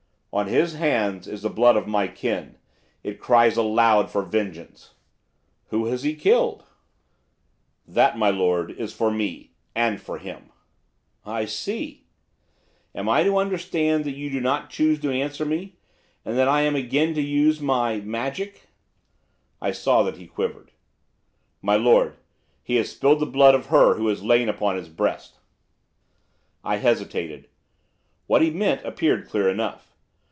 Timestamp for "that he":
20.03-20.27